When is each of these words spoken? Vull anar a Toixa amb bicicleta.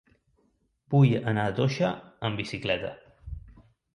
Vull 0.93 1.11
anar 1.33 1.43
a 1.49 1.51
Toixa 1.59 1.91
amb 2.29 2.41
bicicleta. 2.43 2.93